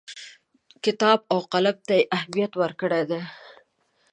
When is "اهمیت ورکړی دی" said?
2.17-3.21